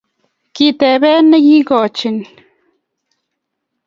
[0.55, 2.27] kitepee nekikochini